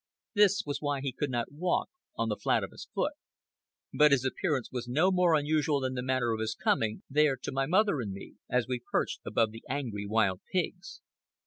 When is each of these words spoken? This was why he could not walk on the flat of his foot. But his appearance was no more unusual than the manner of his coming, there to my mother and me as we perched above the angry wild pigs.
This 0.33 0.63
was 0.65 0.81
why 0.81 0.99
he 0.99 1.11
could 1.11 1.29
not 1.29 1.51
walk 1.51 1.91
on 2.15 2.27
the 2.27 2.35
flat 2.35 2.63
of 2.63 2.71
his 2.71 2.87
foot. 2.95 3.13
But 3.93 4.09
his 4.11 4.25
appearance 4.25 4.71
was 4.71 4.87
no 4.87 5.11
more 5.11 5.35
unusual 5.35 5.79
than 5.79 5.93
the 5.93 6.01
manner 6.01 6.31
of 6.33 6.39
his 6.39 6.55
coming, 6.55 7.03
there 7.07 7.37
to 7.37 7.51
my 7.51 7.67
mother 7.67 8.01
and 8.01 8.11
me 8.11 8.33
as 8.49 8.67
we 8.67 8.81
perched 8.91 9.19
above 9.27 9.51
the 9.51 9.63
angry 9.69 10.07
wild 10.07 10.41
pigs. 10.51 11.01